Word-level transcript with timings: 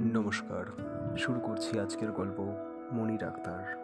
নমস্কার। 0.00 0.64
শুরু 1.18 1.40
করছি 1.40 1.80
আজকের 1.80 2.12
গল্প 2.12 2.54
মণি 2.92 3.18
ডাক্তার 3.18 3.76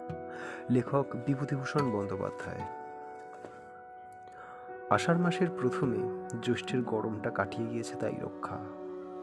লেখক 0.71 1.07
বিভূতিভূষণ 1.27 1.91
বন্দ্যোপাধ্যায়। 1.91 2.61
আষাঢ় 4.91 5.19
মাসের 5.19 5.51
প্রথমে 5.51 5.97
জ্যৈষ্ঠের 6.43 6.83
গরমটা 6.83 7.31
কাটিয়ে 7.31 7.69
গিয়েছে 7.69 7.95
তাই 7.95 8.13
রক্ষা। 8.23 8.59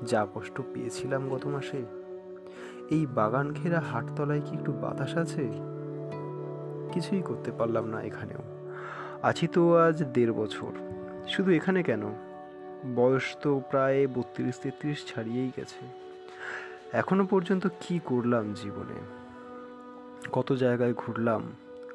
যা 0.03 0.27
কষ্ট 0.33 0.61
পেয়েছিলাম 0.73 1.29
গত 1.29 1.47
মাসে। 1.47 1.85
এই 2.89 3.05
বাগান 3.05 3.53
ঘেরা 3.53 3.79
হাটতলায় 3.79 4.41
কি 4.45 4.57
একটু 4.57 4.71
বাতাস 4.71 5.17
আছে? 5.17 5.51
কিছুই 6.91 7.21
করতে 7.21 7.51
পারলাম 7.51 7.85
না 7.85 8.01
এখানেও। 8.01 8.39
আছি 9.21 9.47
তো 9.47 9.77
আজ 9.77 10.03
দেড় 10.03 10.33
বছর। 10.33 10.71
শুধু 11.27 11.51
এখানে 11.51 11.83
কেন? 11.83 12.13
বয়স 12.95 13.37
তো 13.41 13.61
প্রায় 13.69 14.07
বত্রিশ 14.07 14.59
তেত্রিশ 14.59 15.05
ছাড়িয়েই 15.07 15.51
গেছে। 15.57 16.10
এখনও 16.93 17.25
পর্যন্ত 17.25 17.67
কি 17.81 17.99
করলাম 18.05 18.53
জীবনে? 18.53 18.99
কত 20.31 20.53
জায়গায় 20.53 20.93
ঘুরলাম, 20.93 21.41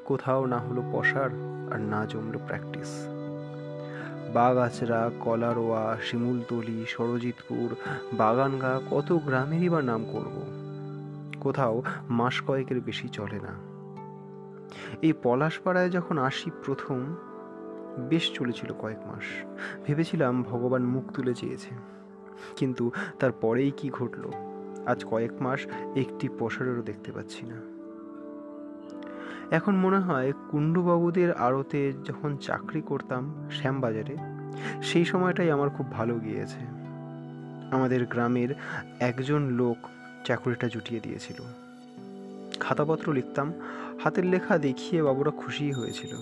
কোথাও 0.05 0.45
না 0.45 0.57
হলো 0.57 0.83
পসার 0.93 1.29
আর 1.73 1.79
না 1.79 2.05
জমলো 2.05 2.39
প্র্যাকটিস 2.39 3.07
বাগাছড়া 4.33 5.09
কলারোয়া 5.19 5.97
শিমুলতলি 6.01 6.85
সরজিৎপুর 6.87 7.75
বাগানগা 8.13 8.81
কত 8.91 9.11
গ্রামেরই 9.11 9.69
বা 9.69 9.81
নাম 9.81 10.05
করব। 10.05 10.43
কোথাও 11.41 11.83
মাস 12.09 12.41
কয়েকের 12.41 12.81
বেশি 12.81 13.07
চলে 13.07 13.39
না। 13.39 13.55
এই 15.01 15.13
পলাশপাড়ায় 15.23 15.89
যখন 15.89 16.17
আসি 16.17 16.51
প্রথম, 16.63 17.15
বেশ 18.09 18.31
চলেছিল 18.33 18.73
কয়েক 18.73 18.99
মাস। 18.99 19.23
ভেবেছিলাম 19.85 20.43
ভগবান 20.43 20.83
মুখ 20.83 21.11
তুলে 21.11 21.33
চেয়েছে। 21.33 21.69
কিন্তু 22.55 22.91
তারপরেই 23.19 23.71
কি 23.71 23.89
ঘটলো? 23.89 24.46
আজ 24.87 25.05
কয়েক 25.05 25.33
মাস 25.41 25.59
একটি 25.95 26.29
পসারেরও 26.39 26.81
দেখতে 26.81 27.11
পাচ্ছি 27.11 27.45
না। 27.45 27.57
এখন 29.55 29.75
মনে 29.75 29.99
হয় 29.99 30.33
কুণ্ডুবাবুদের 30.51 31.33
আড়তে 31.33 31.93
যখন 31.93 32.37
চাকরি 32.37 32.81
করতাম 32.81 33.49
শ্যামবাজারে, 33.51 34.15
সেই 34.83 35.05
সময়টাই 35.05 35.51
আমার 35.51 35.69
খুব 35.69 35.91
ভালো 35.91 36.15
গিয়েছে। 36.15 36.61
আমাদের 37.71 38.05
গ্রামের 38.05 38.49
একজন 38.99 39.41
লোক 39.49 39.77
চাকরিটা 40.25 40.67
জুটিয়ে 40.67 40.99
দিয়েছিল। 40.99 41.39
খাতাপত্র 42.59 43.13
লিখতাম, 43.13 43.53
হাতের 44.03 44.25
লেখা 44.25 44.57
দেখিয়ে 44.57 45.03
বাবুরা 45.03 45.31
খুশি 45.31 45.71
হয়েছিল। 45.71 46.15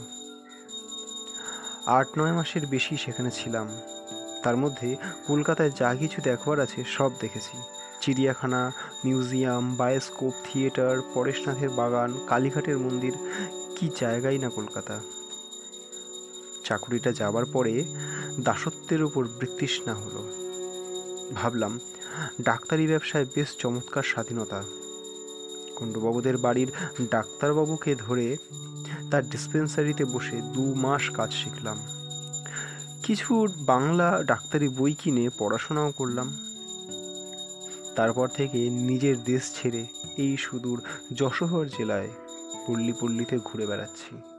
আট, 1.88 2.08
নয় 2.18 2.34
মাসের 2.34 2.68
বেশি 2.68 2.98
সেখানে 2.98 3.32
ছিলাম। 3.32 3.68
তার 4.44 4.58
মধ্যে 4.58 4.96
কলকাতায় 5.28 5.72
যা 5.76 5.96
কিছু 5.96 6.22
দেখবার 6.22 6.60
আছে 6.60 6.84
সব 6.88 7.12
দেখেছি। 7.22 7.75
চিড়িয়াখানা, 8.06 8.72
মিউজিয়াম, 9.06 9.76
বায়োস্কোপ, 9.76 10.34
থিয়েটার, 10.44 11.02
পরেশনাথের 11.14 11.70
বাগান, 11.70 12.14
কালীঘাটের 12.28 12.78
মন্দির, 12.78 13.14
কি 13.76 13.90
জায়গাই 14.00 14.38
না 14.38 14.50
কলকাতা। 14.50 15.00
চাকুরিটা 16.64 17.12
যাবার 17.12 17.46
পরে 17.46 17.86
দাসত্বের 18.44 19.04
উপর 19.04 19.28
বৃত্তিষ্ণা 19.28 19.94
হলো। 19.94 20.30
ভাবলাম, 21.36 21.80
ডাক্তারি 22.42 22.88
ব্যবসায় 22.88 23.26
বেশ 23.36 23.48
চমৎকার 23.58 24.04
স্বাধীনতা। 24.04 24.64
কুণ্ডবাবুদের 25.76 26.38
বাড়ির 26.38 26.72
ডাক্তারবাবুকে 27.12 27.96
ধরে 27.96 28.38
তার 29.12 29.30
ডিসপেন্সারিতে 29.30 30.06
বসে 30.06 30.42
দু 30.42 30.74
মাস 30.74 31.10
কাজ 31.10 31.34
শিখলাম। 31.34 31.78
কিছু 33.04 33.48
বাংলা 33.60 34.24
ডাক্তারি 34.24 34.70
বই 34.70 34.94
কিনে 34.94 35.30
পড়াশোনাও 35.38 35.92
করলাম। 35.92 36.55
তারপর 37.96 38.28
থেকে 38.28 38.60
নিজের 38.70 39.18
দেশ 39.24 39.44
ছেড়ে 39.54 39.82
এই 40.18 40.34
সুদূর 40.38 40.78
যশোহর 41.14 41.66
জেলায় 41.68 42.10
পল্লী 42.68 42.94
পল্লীতে 43.00 43.36
ঘুরে 43.46 43.66
বেড়াচ্ছি। 43.68 44.35